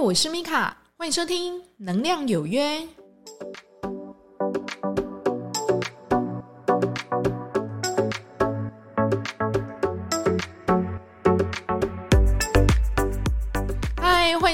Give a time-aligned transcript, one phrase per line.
[0.00, 2.80] 我是米卡，欢迎收听《能量有约》。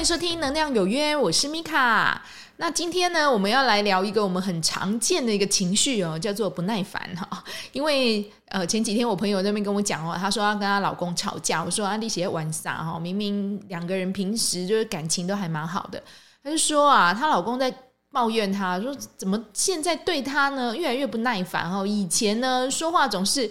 [0.05, 2.21] 迎收听《能量有约》，我是米卡。
[2.57, 7.43] 那今天呢，我们要来聊一个我们很常见的一个情绪哦，叫做不耐烦哈。
[7.71, 12.99] 因为呃，前几天我朋友那边跟我讲哦，她说她跟她老公吵架，我说啊，你写玩啥哈？
[12.99, 15.99] 明明两个人平时就是感情都还蛮好的，
[16.43, 17.73] 她就说啊，她老公在
[18.11, 21.83] 抱怨她说，怎么现在对她呢越来越不耐烦哈？
[21.83, 23.49] 以前呢说话总是。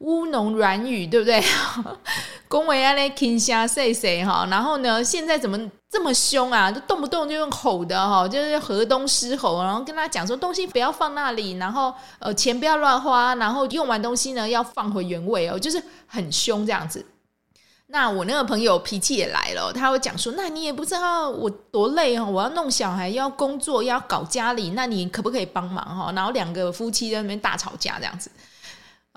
[0.00, 1.42] 乌浓软语，对不对？
[2.48, 4.46] 恭维啊嘞，听下谁谁哈？
[4.50, 6.72] 然后呢，现在怎么这么凶啊？
[6.72, 17.04] 就动不动就用吼的哈，就是河东狮吼，然后跟他讲说东西不要放那里，然后呃钱不要乱花，然后用完东西呢要放回原位哦，就是很凶这样子。
[17.90, 26.12] 那我那个朋友脾气也来了，他会讲说：那你也不知道我多累哦，我要弄小孩，要工作，要搞家里，那你可不可以帮忙哈？
[26.12, 28.30] 然后两个夫妻在那边大吵架这样子。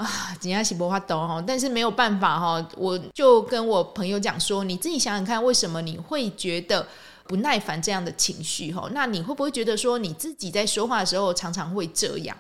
[0.02, 6.86] 啊，人家是无法懂哈，但是没有办法哈，我就跟我朋友讲说，你自己想想看，为什么你会觉得
[7.28, 8.90] 不耐烦这样的情绪哈？
[8.94, 12.36] 那你会不会觉得说你自己在说话的时候常常会这样？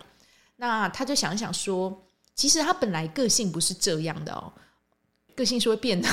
[0.57, 2.03] 那他就想想说，
[2.35, 4.51] 其实他本来个性不是这样的哦，
[5.35, 6.09] 个性是会变的，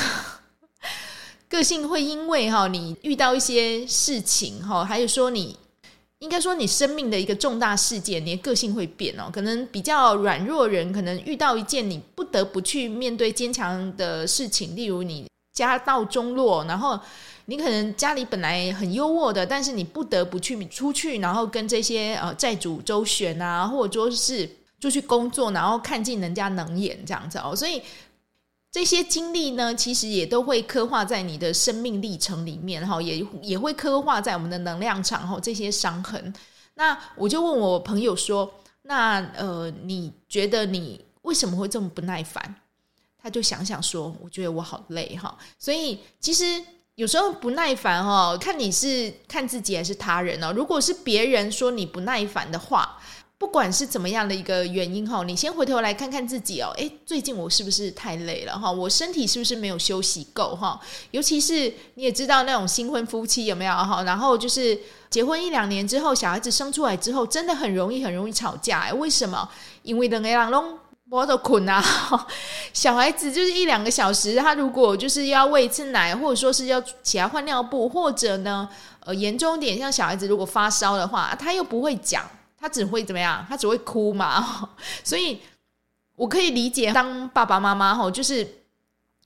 [1.48, 5.58] 个性会因为哈你遇到一些事情哈，还有说你。
[6.20, 9.30] 应该说，你生命的一个重大事件，你的个性会变哦。
[9.33, 16.98] 可能比较软弱人，可能遇到一件你不得不去面对坚强的事情，例如你家道中落，然后
[17.44, 27.80] 你可能家里本来很优渥的，但是你不得不去出去，然后跟这些呃债主周旋啊，或者说是出去工作，然后看尽人家冷眼这样子哦，所以。
[28.70, 36.33] 这些经历呢，其实也都会刻画在你的生命历程里面，哈，也也会刻画在我们的能量场，哈，这些伤痕。
[36.75, 38.52] 那我就问我朋友说
[38.83, 42.54] ：“那呃，你觉得你为什么会这么不耐烦？”
[43.20, 46.44] 他就想想说：“我觉得我好累，哈。”所以其实
[46.94, 50.53] 有时候不耐烦，哈，看你是看自己还是他人哦。
[50.53, 52.98] 如果是别人说你不耐烦的话，
[53.38, 56.75] 不管是怎么样的一个原因哈，你先回头来看看自己哦。
[56.76, 58.69] 诶，最近我是不是太累了哈？
[58.69, 60.78] 我身体是不是没有休息够哈？
[61.12, 64.03] 尤其是你也知道那种新婚夫妻有没有哈？
[64.03, 64.77] 然后就是
[65.09, 68.93] 结婚一两年之后，小孩子生出来之后，真的很容易很容易吵架。
[68.94, 69.48] 为什么？
[69.84, 71.81] 因为等个人都没得困啊。
[72.75, 78.69] 小孩子就是一两个小时，他如果就是要喂一次奶，或者说是要起来换尿布，或者呢，
[79.04, 82.28] 呃，严重点，像小孩子如果发烧的话，他又不会讲。
[82.60, 83.44] 他只会怎么样？
[83.48, 84.70] 他只会哭嘛，
[85.04, 85.41] 所以
[86.16, 88.46] 我可以理解，当爸爸妈妈吼，就是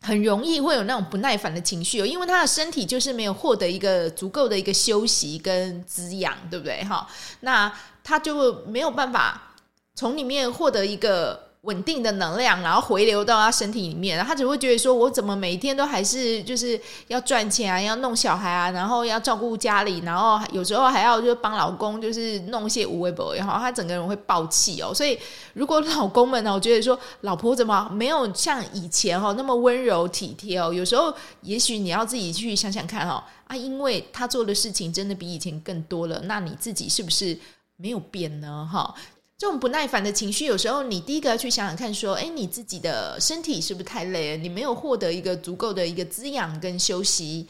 [0.00, 6.84] 很容易会有那种不耐烦的情绪哦，因为他的身体就是没有获得一个足够的一个休息跟滋养，对不对？
[6.84, 7.08] 哈，
[7.40, 7.72] 那
[8.04, 9.54] 他就没有办法
[9.94, 11.51] 从里面获得一个。
[11.62, 24.92] 稳定的能量，然后回流到他身体里面，然后他只会觉得说：“我怎么每天都还是就是要赚钱啊，要弄小孩啊，然后要照顾家里，然后有时候还要就帮老公就是弄一些无微不，然后他整个人会爆气哦。
[24.92, 25.16] 所以
[25.54, 30.72] 如果老公们呢，我觉得说老婆怎么没有像以前哦那么温柔体贴哦？
[30.72, 37.38] 有时候也许你要自己去想想看哦啊，因为他做的事情真的比以前更多了，那你自己是不是
[37.76, 38.68] 没有变呢？
[38.68, 38.92] 哈。
[39.42, 44.36] 这种不耐烦的情绪，有时候你第一个要去想想看，说，哎，你自己的身体是不是太累了？
[44.36, 47.48] 你没有获得一个足够的一个滋养跟休息，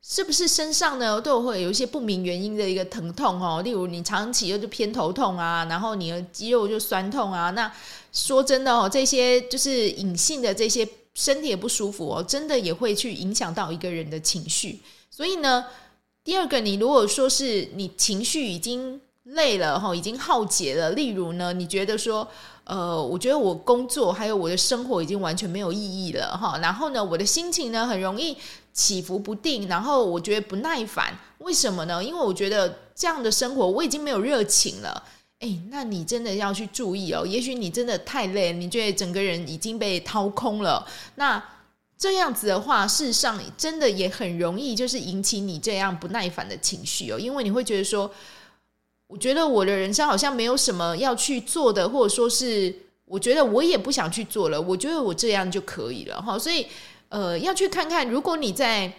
[0.00, 3.60] 是不是身上呢都会有一些不明原因的一个疼痛哦？
[3.62, 7.50] 例如你长期又就偏头痛啊，然后你的肌肉就酸痛啊。
[7.50, 7.68] 那
[8.12, 14.78] 说真的哦，这些就是隐性的这些身体也不舒服哦，真的也会去影响到一个人的情绪。
[15.10, 15.66] 所以呢，
[16.22, 20.90] 第二个，你如果说是你情绪已经累了哈，已经耗竭了。
[20.90, 22.26] 例如呢，你觉得说，
[22.64, 26.58] 呃，我觉得我工作还有我的生活已经完全没有意义了哈。
[26.58, 28.36] 然后呢，我的心情呢很容易
[28.72, 31.16] 起伏不定，然后我觉得不耐烦。
[31.38, 32.02] 为什么呢？
[32.02, 35.02] 因为我觉得这样的生活我已经没有热情了。
[35.38, 37.24] 诶，那你真的要去注意哦。
[37.24, 40.84] 也许你真的太累，你觉得整个人已经被掏空了。
[41.14, 41.40] 那
[41.96, 48.10] 这样子的话，事实上真的也很容易就是引起你这样不耐烦的情绪哦，因为你会觉得说。
[49.12, 52.74] 我觉得我的人生好像没有什么要去做的，或者说是
[53.04, 54.58] 我觉得我也不想去做了。
[54.58, 56.38] 我觉得我这样就可以了哈。
[56.38, 56.66] 所以
[57.10, 58.90] 呃，要去看看，如果你在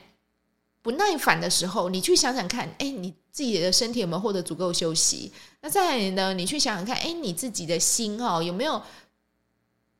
[0.84, 5.32] 不耐烦的时候，你去想想看，哎，你自己的身体有没有获得足够休息？
[5.62, 8.80] 那再来呢，你去想想看，哎，你自己的心哈有没有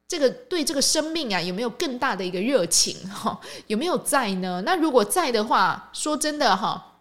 [0.08, 3.40] 这个对这个生命啊有没有更大的一个热情哈？
[3.66, 4.62] 有没有在呢？
[4.64, 6.92] 那如果在的话，说真的哈。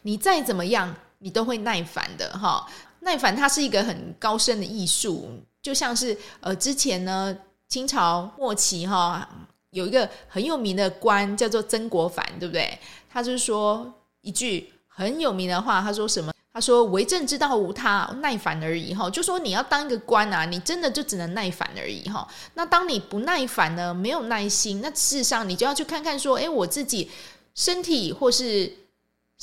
[0.00, 2.64] 你再怎么样，你都会耐烦的哈。
[3.00, 5.30] 耐烦它是一个很高深的艺术，
[5.62, 7.34] 就像是呃之前呢
[7.66, 9.26] 清朝末期哈
[9.70, 12.78] 有一个很有名的官叫做曾国藩，对不对？
[13.10, 16.30] 他就是说一句很有名的话，他说什么？
[16.52, 22.08] 他说：“为政之道无他，耐烦而已。”哈，就说你要当一个官啊，你真的就只能耐烦而已。
[22.08, 27.10] 哈，那当你不耐烦呢，没有耐心，那事实上你就要去看看说，诶，我自己
[27.56, 28.72] 身体或是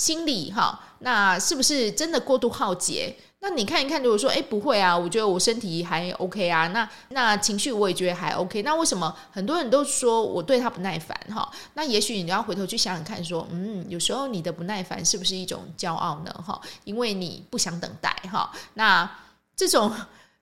[0.02, 3.16] 心理，哈，那是不是真的过度耗竭？
[3.42, 11.48] 那你看一看，如果说，哎，不会啊，我觉得我身体还 OK 啊，那那情绪我也觉得还 OK，那为什么很多人都说我对他不耐烦哈？
[11.76, 16.34] 那也许你要回头去想想看，说，嗯，有时候你的不耐烦是不是一种骄傲呢？
[16.44, 18.52] 哈，因为你不想等待哈。
[18.74, 19.08] 那
[19.56, 19.94] 这种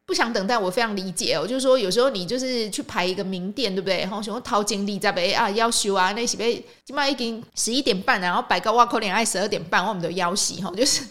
[0.09, 1.45] 不想等待，我非常理解哦。
[1.45, 3.99] 就是说，有时候你就是去排一个名店，对不对？
[3.99, 11.03] 然后想掏精力在被啊要修啊，那些被起码已经十一点半，然后摆个哇扣脸爱十二点半，我们都要洗哈，就是。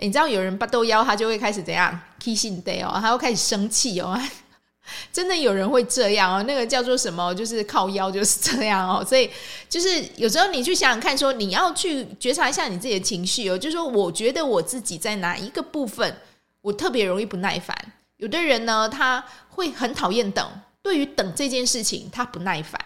[0.00, 4.20] 你知道有人巴豆腰，他就会开始怎样？kissing day 哦，他会开始生气哦，
[5.10, 7.34] 真的有人会这样哦，那个叫做什么？
[7.34, 9.02] 就是靠腰就是这样哦。
[9.02, 9.30] 所以
[9.70, 16.18] 就是有时候你去想想看，说你要去觉察一下你自己的情绪哦，就是说我觉得我自己在哪一个部分
[16.60, 17.74] 我特别容易不耐烦。
[18.22, 20.48] 有的人呢，他会很讨厌等，
[20.80, 22.80] 对于等这件事情他不耐烦。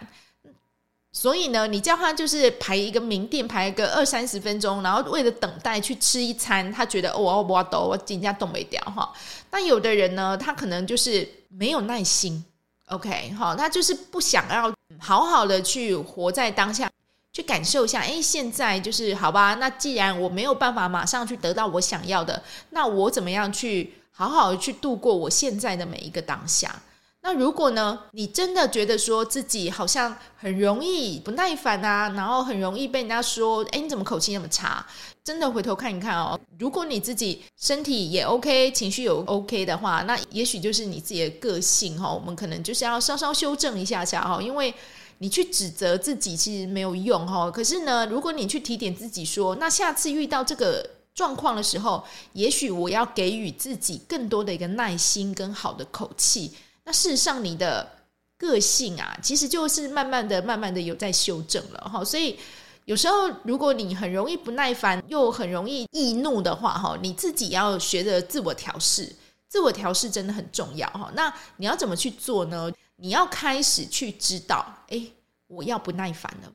[1.11, 9.13] 所以呢，你叫他就是排一个名店，排一个二三十分钟，然后为了等待去吃一餐，他觉得哦，我我抖，我今天动没掉哈。
[9.51, 12.43] 那有的人呢，他可能就是没有耐心
[12.87, 16.91] ，OK 哈，他就是不想要好好的去活在当下，
[17.31, 19.53] 去感受一下，哎，现在就是好吧。
[19.55, 22.41] 那既然我没有办法马上去得到我想要的，
[22.71, 26.81] 那我怎么样去好好的去度过我现在的每一个当下？
[27.21, 34.83] 那如果呢，你真的觉得说自己好像很容易不耐烦啊，然后很容易被人家说，哎，你怎么口气那么差？
[35.23, 42.11] 真的回头看一看哦，如果你自己身体也 OK，情绪也 OK 的话，那也许就是你自己的个性哈。
[42.11, 44.73] 我们可能就是要稍稍修正一下下哈，因为
[45.17, 47.51] 你去指责自己其实没有用哈。
[47.51, 56.53] 可是呢，如果你去提点自己说，那下次遇到这个状况的时候，也许我要给予自己更多的一个耐心跟好的口气。
[56.83, 57.91] 那事实上，你的
[58.37, 62.05] 个性啊，其实就是慢慢的、慢慢的有在修正了哈。
[62.05, 62.37] 所以
[62.85, 69.11] 有时候，如果你很容易不耐烦，又很容易易怒的话，哈，你自己要学着自我调试。
[69.49, 71.11] 自我调试真的很重要哈。
[71.15, 72.71] 那你要怎么去做呢？
[72.97, 75.01] 你要开始去知道，哎，
[75.47, 76.53] 我要不耐烦了，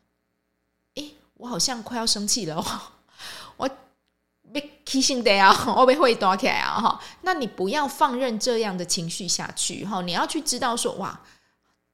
[0.95, 2.92] 哎，我好像快要生气了，我。
[4.93, 7.01] 提醒的啊， 我被会躲起来啊哈。
[7.23, 10.03] 那你不要放任这样的情绪下去哈。
[10.03, 11.19] 你要去知道说，哇，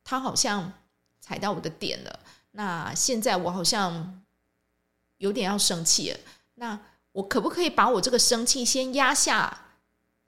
[0.03, 0.73] 他好像
[1.21, 2.19] 踩到我的点了。
[2.51, 4.21] 那现在我好像
[5.19, 6.19] 有点要生气了。
[6.57, 6.77] 那
[7.13, 9.57] 我可不可以把我这个生气先压下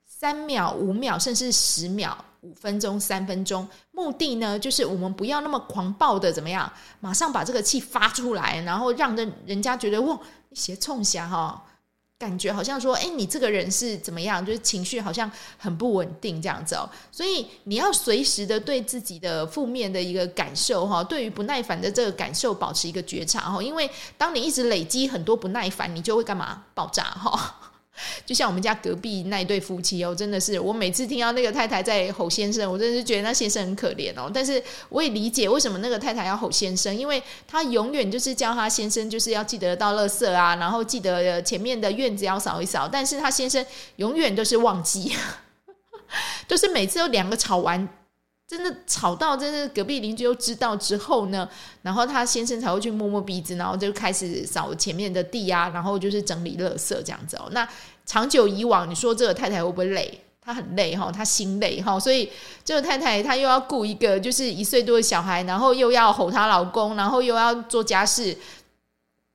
[0.05, 3.67] 三秒、五秒，甚至十秒、五分钟、三分钟？
[3.91, 6.71] 目的呢，就是我们不要那么狂暴的怎么样，
[7.01, 11.65] 马上把这个气发出来，然后让人人家觉得哇，你鞋冲下哈。
[12.21, 14.45] 感觉好像说，哎，你这个人是怎么样？
[14.45, 16.87] 就是情绪好像很不稳定这样子哦。
[17.11, 23.59] 所以你要随时的对自己的负面的一个感受哈，对于不耐烦的这个感受保持一个觉察哈。
[23.63, 23.89] 因为
[24.19, 26.63] 当你一直累积很多不耐烦，你就会干嘛？
[26.75, 27.55] 爆炸哈。
[28.25, 34.29] 就像我们家隔壁那一对夫妻哦，真的是我每次听到那个太太在吼先生，我真的是觉得那先生很可怜哦。
[34.33, 42.87] 但是我也理解为什么那个太太要吼先生，因为他永远就是叫他先生就是要记得倒垃圾啊，然后记得前面的院子要扫一扫。
[42.87, 43.65] 但是他先生
[43.97, 45.15] 永远都是忘记，
[46.47, 47.87] 就是每次都两个吵完，
[48.51, 51.47] 真的吵到真的隔壁邻居都知道之后呢，
[51.83, 57.47] 然后他先生才会去摸摸鼻子，然后就开始扫前面的地啊，然后就是整理垃圾这样子哦。
[57.51, 57.65] 那
[58.05, 60.19] 长久以往，你说这个太太会不会累？
[60.41, 62.29] 她很累哈，她心累哈，所以
[62.65, 68.37] 这个太太她又要顾一个就是一岁多的小孩，然后又要吼她老公，然后又要做家事，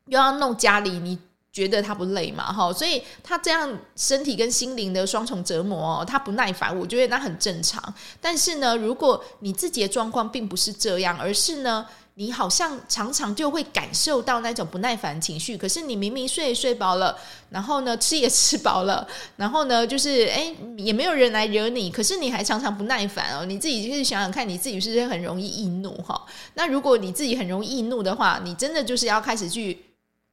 [0.09, 1.19] 又要弄家里，你
[1.57, 2.53] 觉得他不累嘛？
[2.53, 7.83] 哈，所以他这样身体跟心灵的双重折磨，他不耐烦，我觉得那很正常。
[8.21, 11.87] 但是呢，如果你自己的状况并不是这样，而是呢，
[12.17, 17.17] 你好像常常就会感受到那种不耐烦情绪，可是你明明睡也睡饱了，
[17.49, 23.47] 然后呢，吃也吃饱了， 然后呢，就是诶，也没有人来惹你，可是你还常常不耐烦哦。
[23.47, 26.23] 你自己就是想想看，你自己是不是很容易易怒哈？
[26.53, 29.86] 那如果你自己很容易易怒的话，你真的就是要开始去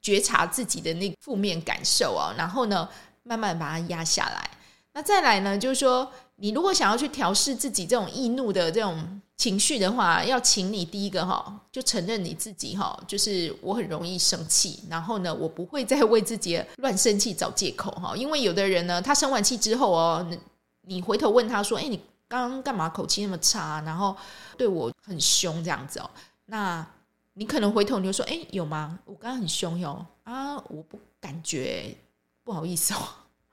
[0.03, 2.87] 觉察自己的那负面感受哦，然后呢，
[3.23, 4.49] 慢慢把它压下来。
[4.95, 20.27] 那再来呢，就是说，你如果想要去调试自己这种易怒的这种情绪的话，要请你第一个哈，就承认你自己哈，就是我很容易生气，然后呢，我不会再为自己乱生气找借口哈，因为有的人呢，他生完气之后哦，
[20.81, 24.15] 你回头问他说，哎，你刚刚干嘛口气那么差，然后
[24.57, 26.09] 对我很凶这样子哦，
[26.45, 26.85] 那
[27.33, 28.99] 你可能回头你就说，哎，有吗？
[29.05, 31.95] 我刚刚很凶哟啊，我不感觉，
[32.43, 32.99] 不好意思哦。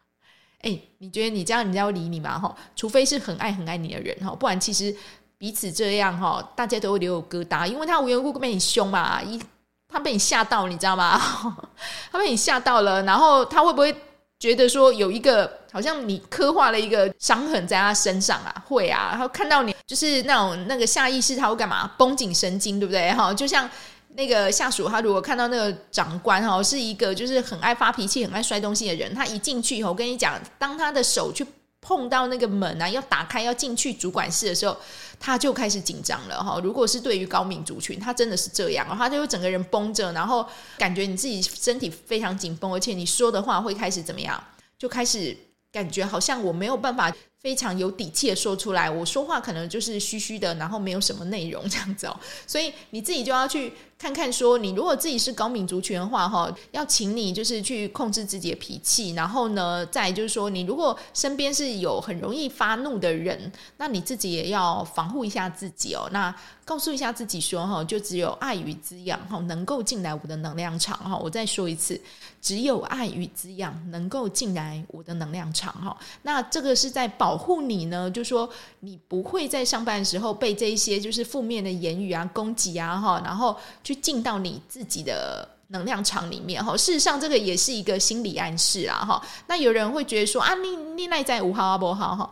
[0.63, 2.39] 哎，你觉得你这样人家会理你吗？
[2.39, 4.97] 哈，除非是很爱很爱你的人哈，不然其实。
[5.41, 9.43] 彼此这样哈，大家都会留有疙瘩，因为他无缘无故被你凶嘛，一
[9.89, 11.19] 他被你吓到，你知道吗？
[12.13, 13.97] 他被你吓到了，然后他会不会
[14.39, 18.65] 觉得说有一个好像你刻画了一个伤痕在他身上啊？
[18.67, 21.91] 会啊，然后看到你就是那种那个下意识他会干嘛？
[21.99, 23.13] 绷紧神经，对不对？
[23.13, 23.69] 哈，就像
[24.15, 31.47] 那个下属，他如果看到那个长官哈是一个就是很爱发脾气、很爱摔东西的人，他一进去以后，我跟你讲，当他的手去。
[31.83, 34.77] 碰到那个门啊，要打开要进去主管室的时候，
[35.19, 36.61] 他就开始紧张了哈。
[36.63, 40.47] 如果是对于高敏族群，他真的是这样，他就会整个人绷着，然后
[40.77, 44.39] 感觉你自己身体非常紧绷，而且你说的话会开始怎么样？
[44.79, 45.35] 就开始
[45.73, 47.15] 感觉好像我没有办法。
[47.41, 52.15] 非常有底气的说出来，我说话可能就是虚虚的，然后没有什么内容这样子哦。
[52.47, 66.07] 所以你自己就要去看看，说你如果自己是高敏族群的话，哈，要请你就是去控制自己的脾气，然后呢，再就是说，你如果身边是有很容易发怒的人，那你自己也要防护一下自己哦。
[66.13, 66.35] 那
[66.67, 71.17] 告诉一下自己说，哈，就只有爱与滋养，哈，能够进来我的能量场，哈。
[71.17, 72.01] 我再说一次，
[72.43, 75.97] 只有爱与滋养能够进来我的能量场，哈。
[76.21, 77.30] 那这个是在保。
[77.31, 86.77] 保护你呢，就说你不会在上班的时候被这一些就是负面的言语啊、攻击啊哈，然后去进到你自己的能量场里面哈。
[86.77, 89.25] 事实上，这个也是一个心理暗示啊哈。
[89.47, 92.29] 那有人会觉得说啊，你你内在五号啊不好哈，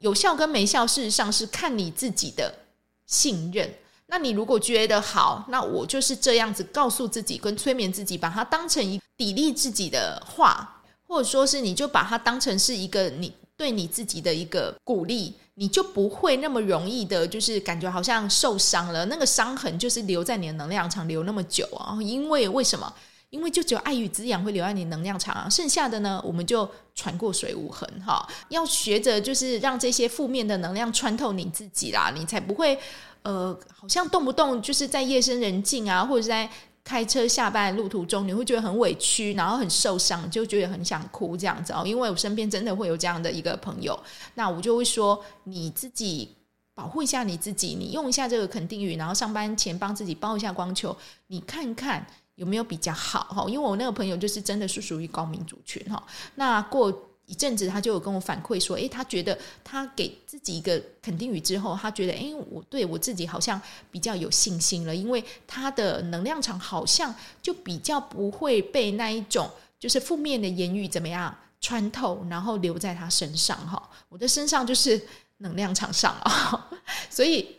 [0.00, 2.52] 有效跟没效，事实上是看你自己的
[3.06, 3.72] 信任。
[4.06, 13.32] 那你如果觉得好，那我就是这样子告诉自己，跟催眠自己，把它当成一砥砺自己的话，或者说是你就把它当成是一个你。
[13.56, 19.04] 对你自己的一个鼓励，你就不会那么容易的，就是感觉好像受伤了。
[19.06, 21.96] 那个伤痕就是留在你的能量场留那么久啊。
[22.02, 22.92] 因为为什么？
[23.30, 25.48] 因为就只有爱与滋养会留在你能量场啊。
[25.48, 28.26] 剩下的呢，我们就船过水无痕哈。
[28.48, 32.78] 要学着就是让这些负面的能量穿透你自己啦，你才不会
[33.22, 36.50] 呃，好像动不动就是在夜深人静啊，或者在。
[36.84, 41.82] 开车下班路途中，你会觉得很委屈，然后很受伤，就觉得很想哭这样子哦。
[41.86, 43.98] 因为我身边真的会有这样的一个朋友，
[44.34, 46.36] 那我就会说，你自己
[46.74, 50.94] 保护一下你自己，你用一下这个肯定语，然后上班前帮自己包一下光球，
[51.28, 53.46] 你看看有没有比较好哈。
[53.48, 56.00] 因为我那个朋友就是真的是属于高敏族群哈，
[56.34, 57.10] 那过。
[57.26, 73.90] 一阵子，他就有跟我反馈说：“诶，他觉得他给自己一个肯定语之后，他觉得，诶，我对我自己好像比较有信心了，因为他的能量场好像就比较不会被那一种就是负面的言语怎么样穿透，然后留在他身上哈。
[74.10, 75.00] 我的身上就是
[75.38, 76.70] 能量场上啊，
[77.08, 77.56] 所以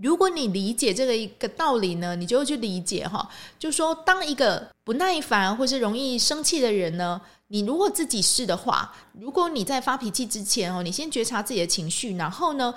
[0.00, 3.28] 如果你理解这个一个道理呢，你就会去理解哈，
[3.58, 7.20] 就说当一个不耐烦或是容易生气的人呢。”
[7.52, 12.72] 你如果自己是的话，如果你在发脾气之前哦，你先觉察自己的情绪，然后呢，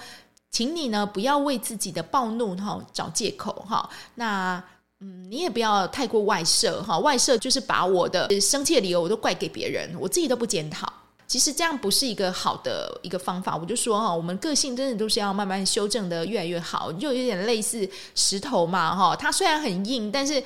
[0.50, 3.88] 请你呢不要为自己的暴怒哈找借口哈。
[4.16, 4.64] 那
[5.00, 10.92] 嗯，你也不要太过外射哈，外射就是把我的生气的理由我都怪给别人，我自己都不检讨。
[11.34, 13.58] 其实这样不是一个好的一个方法。
[13.58, 20.44] 我就说哈，我们个性真的都是要慢慢修正的越来越好，就有点类似石头嘛哈，它虽然很硬，但是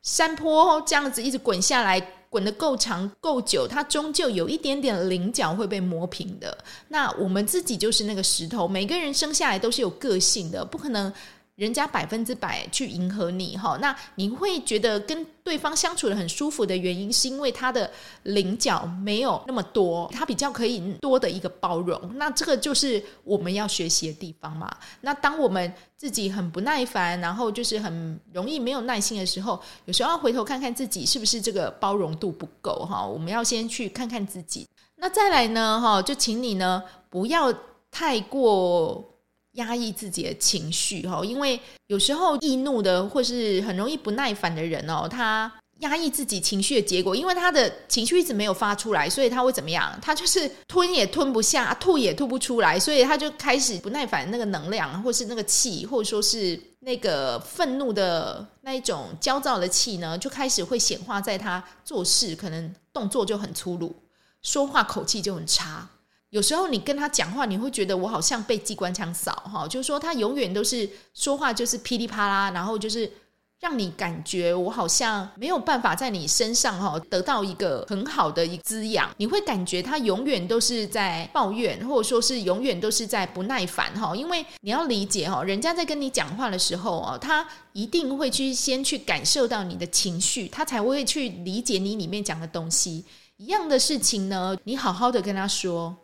[0.00, 2.00] 山坡这样子一直滚下来。
[2.30, 6.56] 滚得够长够久，它终究有一点点棱角会被磨平的。
[6.86, 11.12] 那我们自己就是那个石头，每个人生下来都是有个性的，不可能。
[11.60, 17.90] 人家百分之百去迎合你哈，那你会觉得跟对方相处得很舒服的原因，是因为他的
[18.22, 22.00] 棱角没有那么多，他比较可以多的一个包容。
[22.14, 24.74] 那这个就是我们要学习的地方嘛。
[25.02, 33.06] 那当我们自己很不耐烦，然后就是很容易没有耐心的时候，有时候要回头看看自己是不是这个包容度不够哈。
[33.06, 34.66] 我们要先去看看自己。
[34.96, 37.52] 那再来呢哈，就请你呢不要
[37.90, 39.04] 太过。
[39.52, 49.98] 压抑自己的情绪哈，因为有时候易怒的或是很容易不耐烦的人哦，他压抑自己情绪的结果，因为他的情绪一直没有发出来，所以他会怎么样？
[50.00, 63.96] 他就是吞也吞不下，吐也吐不出来，所以他就开始不耐烦，那个能量或是那个气，或者说是那个愤怒的那一种焦躁的气呢，就开始会显化在他做事，可能动作就很粗鲁，
[64.42, 65.88] 说话口气就很差。
[66.30, 73.12] 有时候你跟他讲话，你会觉得我好像被机关枪扫哈，就是说他永远都是说话就是噼里啪啦，然后就是。
[73.60, 84.16] 让你感觉我好像没有办法在你身上哈得到一个很好的一滋养，你会感觉他永远都是在抱怨，或者说是永远都是在不耐烦哈。
[84.16, 93.04] 因为你要理解哈，人家在跟你讲话的时候哦，他一定会去先去感受到你的情绪，他才会去理解你里面讲的东西。
[93.36, 95.94] 一样的事情呢，你好好的跟他说，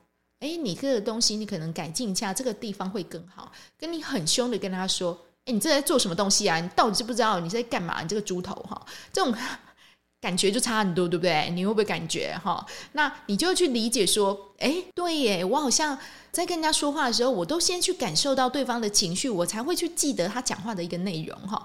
[0.40, 3.50] 诶，你这个东西你可能改进一下，这个地方会更好。
[3.78, 5.18] 跟你很凶的跟他说。
[5.46, 6.58] 哎，你这在做什么东西啊？
[6.58, 8.02] 你到底知不知道你在干嘛？
[8.02, 9.32] 你这个猪头哈，这种
[10.20, 11.48] 感觉就差很多，对不对？
[11.50, 12.66] 你会不会感觉哈？
[12.94, 15.96] 那你就去理解说，哎，对耶，我好像
[16.32, 21.64] 在跟人家说话的时候，我都先去感受到对方的情绪，我才会去记得他讲话的一个内容哈。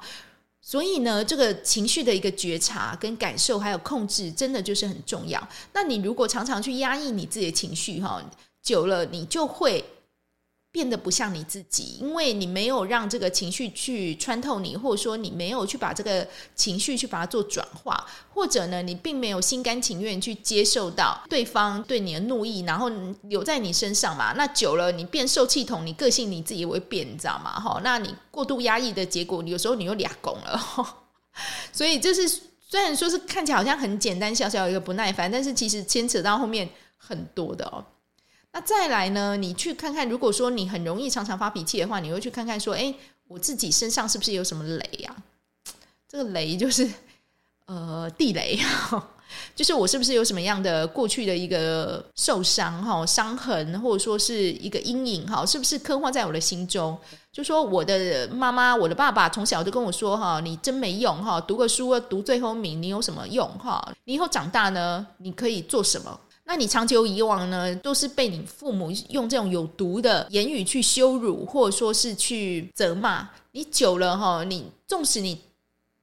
[0.62, 5.48] 所以呢，这个情绪的一个觉察跟感受还有控制，真的就是很重要。
[5.74, 8.22] 那你如果常常去压抑你自己的情绪哈，
[8.62, 9.84] 久了你就会。
[10.74, 16.26] 变得不像你自己，因为你没有让这个情绪去穿透你，或者说你没有去把这个
[16.56, 22.90] 情绪去把它做转化，或者呢，你并没有心甘情愿去接受到对方对你的怒意，然后
[23.24, 24.32] 留在你身上嘛。
[24.38, 27.60] 那久了，你变受气筒，你个性你自己也会变，你知道吗？
[27.60, 30.98] 哈，那你过度压抑的结果，有时候你又俩拱了。
[31.74, 32.30] 所以这是
[32.62, 37.84] 虽然说是看起来好像很简单，小小一个不耐烦，但是其实牵扯到后面很多的哦。
[38.54, 39.38] 那再来呢？
[39.38, 42.94] 你去看看，如果说你很容易常常发脾气的话，你会去看看说，诶，
[43.28, 45.16] 我自己身上是不是有什么雷呀？
[46.08, 46.90] 这个雷就是
[47.68, 48.60] 呃地雷，
[49.56, 55.46] 就是我是不是有什么样的过去的一个受伤哈、伤痕，或者说是一个阴影哈？
[55.46, 56.98] 是不是刻画在我的心中？
[57.32, 63.82] 就说我的妈妈、我的爸爸从小就跟我说哈，你真没用哈，读个书读最后名，你有什么用哈？
[64.04, 66.20] 你以后长大呢，你可以做什么？
[66.44, 74.44] 那你长久以往呢，都是被你父母用这种有毒的言语去羞辱，或者说是去责骂你久了哈。
[74.44, 75.40] 你纵使你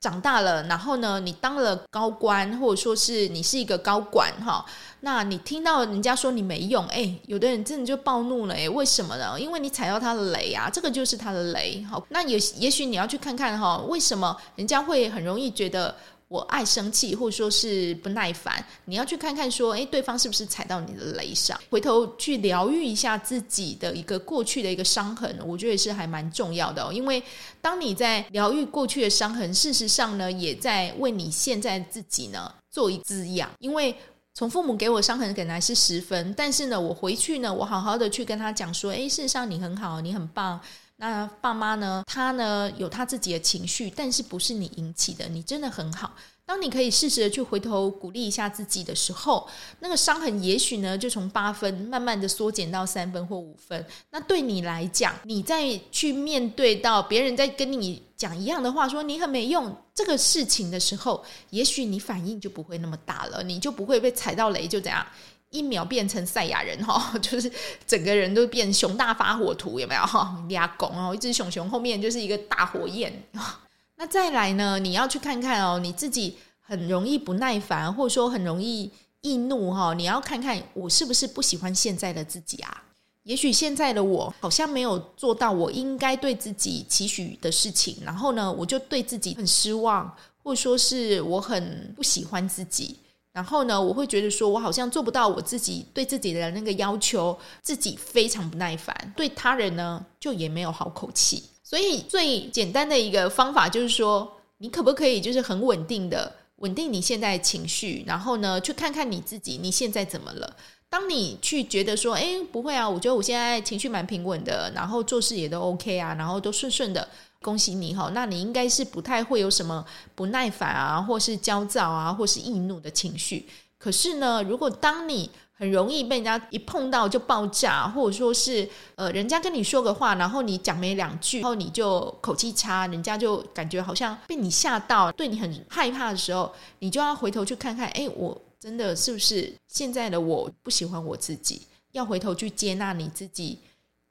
[0.01, 4.65] 长大了，然后呢，你当了高官，或者说是你是一个高管哈，
[5.01, 9.39] 那你听到人家说你没用，哎，有的人真的就暴怒了，哎，为什么呢？
[9.39, 11.85] 因为你踩到他的雷啊，这个就是他的雷。
[11.85, 15.95] 好，那也也许你要去看看哈，为什么人家会很容易觉得。
[16.29, 21.59] 我爱生气，或者说是不耐烦，你要去看看说，诶，对方是不是踩到你的雷上？
[21.71, 26.93] 回头去疗愈一下自己的一个过去的一个伤痕，我觉得也是还蛮重要的哦。
[26.93, 27.23] 因为
[27.63, 33.51] 当你在疗愈过去的伤痕，事实上呢，也在为你现在自己呢做一滋养。
[33.59, 33.95] 因为
[34.35, 40.61] 从父母给我伤痕本来是十分，但是呢，我回去呢，我好好的去跟他讲说，诶，事实上你很好，你很棒。
[41.01, 42.03] 那爸妈呢？
[42.07, 45.29] 他呢有他自己的情绪，但是不是你引起的？
[45.29, 46.13] 你真的很好。
[46.45, 49.47] 当你可以适时的去回头鼓励一下自己的时候，
[49.79, 53.85] 那个伤痕也许呢就从八分慢慢的缩减到三分或五分。
[54.11, 65.07] 那对你来讲，你再去面对到别人在跟你讲一样的话，说你很没用这个事情的时候，也许你反应就不会那么大了，你就不会被踩到雷，就这样。
[65.51, 67.51] 一秒变成赛亚人哈， 就是
[67.87, 70.37] 整个人都变熊大发火图，有没有哈？
[70.49, 73.13] 俩拱哦，一只熊熊后面就是一个大火焰。
[73.97, 74.79] 那再来呢？
[74.79, 78.91] 你要去看看哦，你自己很容易不耐烦，或者说很容易
[79.23, 79.95] 易怒哈。
[79.95, 82.85] 你要看看我是不是不喜欢现在的自己啊？
[83.25, 92.99] 也许现在的我好像没有做到我应该对自己期许的事情，然后呢，我就对自己很失望，或者说是我很不喜欢自己。
[93.39, 101.45] 然后呢，我会觉得说，我好像做不到我自己对自己的那个要求，自己非常不耐烦，对他人呢就也没有好口气。
[101.63, 110.57] 所以最简单的一个方法就是说，你可不可以就是很稳定的稳定你现在情绪，然后呢去看看你自己，你现在怎么了？
[110.91, 117.09] 当你去觉得说，诶，不会啊，我觉得我现在情绪蛮平稳的，然后做事也都 OK 啊，然后都顺顺的。
[117.41, 123.47] 恭喜你哈，那你应该是不太会有什么不耐烦啊，或是焦躁啊，或是易怒的情绪。
[123.79, 141.63] 可是呢，如果当你很容易被人家一碰到就爆炸，或者说是呃，人家跟你说个话，然后你讲没两句，然后你就口气差，人家就感觉好像被你吓到，对你很害怕的时候，你就要回头去看看，诶，我真的是不是现在的我不喜欢我自己？
[141.93, 143.59] 要回头去接纳你自己。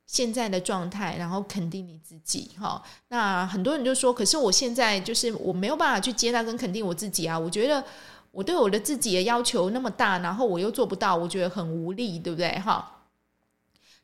[0.07, 2.81] 现在的状态，然后肯定你自己，哈。
[3.09, 7.37] 那很多人就说，可是我现在就是我没有办法去接纳跟肯定我自己啊。
[7.37, 7.83] 我觉得
[8.31, 12.57] 我对我的自己的要求那么大，然后我又做不到，我觉得很无力，对不对？
[12.59, 12.93] 哈。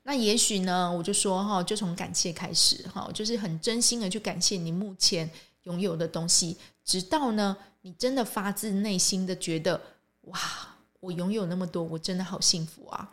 [0.03, 5.29] 那也许呢，我就说哈，就从感谢开始，哈，就是很真心的去感谢你目前
[5.63, 9.79] 拥有的东西，直到呢，你真的发自内心的觉得，
[10.23, 10.37] 哇，
[10.99, 13.09] 我拥有那么多，我真的好幸福啊。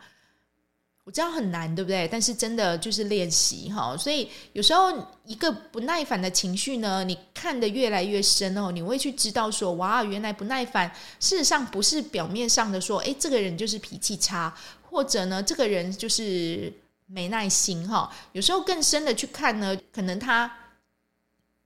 [1.03, 2.07] 我知道很难，对不对？
[2.07, 4.93] 但是真的就是练习哈，所以有时候
[5.25, 10.87] 一个不耐烦的情绪呢，你看得越来越深哦，你会去知道说，哇，原来不耐烦，
[11.19, 16.71] 事实上不是表面上的说，诶，这个人就是脾气差，或者呢，这个人就是
[17.07, 18.09] 没耐心哈。
[18.33, 20.55] 有时候更深的去看呢，可能他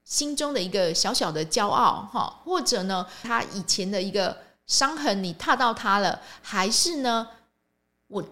[0.02, 7.28] 心中的一个小小的骄傲哈，或者呢，他以前的一个伤痕，你踏到他了，还是呢，
[8.06, 8.26] 我。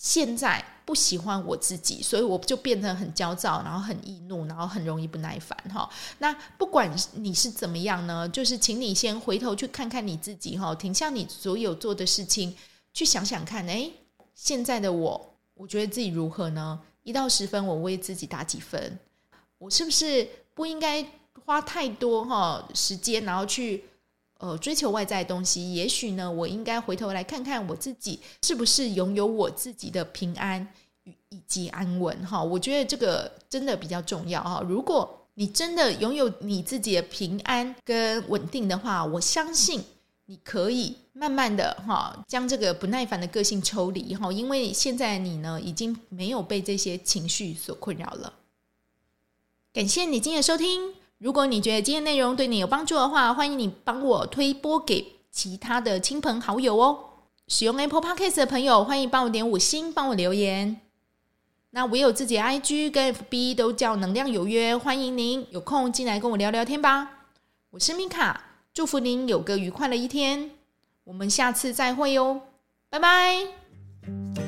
[0.00, 5.90] 现在不喜欢我自己，所以我就变得很焦躁，然后很易怒，然后很容易不耐烦哈。
[6.18, 12.54] 那不管你是怎么样呢，就是请你先回头去看看你自己哈，停下你所有做的事情，
[12.94, 13.92] 去想想看，诶，
[14.36, 16.80] 现在的我，我觉得自己如何呢？
[17.02, 19.00] 一到十分，我为自己打几分？
[19.58, 21.04] 我是不是不应该
[21.44, 23.82] 花太多哈时间，然后去？
[24.38, 30.66] 呃，追求外在的东西，也许呢，我应该回头来看看我自己是不是拥有我自己的平安
[31.28, 32.40] 以及安稳哈。
[32.40, 34.62] 我觉得这个真的比较重要哈。
[34.64, 39.82] 如果你真的拥有你自己的平安跟稳定的话，我相信
[40.26, 48.34] 你可以慢慢的哈将这个不耐烦的个性抽离哈，因为现在你呢已经没有被这些情绪所困扰了。
[49.72, 50.97] 感谢你今天的收听。
[51.18, 56.98] 如果你觉得今天内容对你有帮助的话，欢迎你帮我推播给其他的亲朋好友哦。
[57.48, 60.80] 使用 Apple Podcast 的朋友，欢迎帮我点五星，帮我留言。
[61.70, 67.26] 那我有自己 IG 跟 FB 都叫能量有约，欢迎您有空进来跟我聊聊天吧。
[67.70, 68.40] 我是米卡，
[68.72, 70.52] 祝福您有个愉快的一天。
[71.02, 72.42] 我们下次再会哟，
[72.88, 74.47] 拜拜。